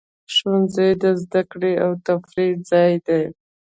[0.33, 3.23] ښوونځی د زده کړې او تفریح ځای دی.